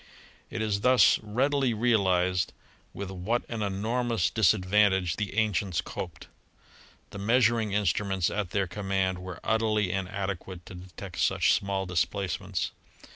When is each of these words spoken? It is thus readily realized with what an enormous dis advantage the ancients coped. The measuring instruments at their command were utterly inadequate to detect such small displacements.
It 0.49 0.63
is 0.63 0.81
thus 0.81 1.19
readily 1.21 1.75
realized 1.75 2.53
with 2.91 3.11
what 3.11 3.47
an 3.47 3.61
enormous 3.61 4.31
dis 4.31 4.55
advantage 4.55 5.17
the 5.17 5.37
ancients 5.37 5.79
coped. 5.79 6.25
The 7.11 7.19
measuring 7.19 7.73
instruments 7.73 8.31
at 8.31 8.49
their 8.49 8.65
command 8.65 9.19
were 9.19 9.39
utterly 9.43 9.91
inadequate 9.91 10.65
to 10.65 10.73
detect 10.73 11.19
such 11.19 11.53
small 11.53 11.85
displacements. 11.85 12.71